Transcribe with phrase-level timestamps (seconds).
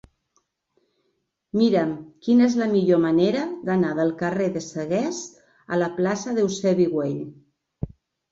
[1.59, 1.91] Mira'm
[2.27, 5.21] quina és la millor manera d'anar del carrer de Sagués
[5.77, 7.93] a la plaça d'Eusebi Güell.